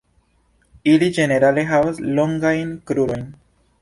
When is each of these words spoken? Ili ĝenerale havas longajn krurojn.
Ili 0.93 1.09
ĝenerale 1.17 1.65
havas 1.73 1.99
longajn 2.21 2.73
krurojn. 2.89 3.29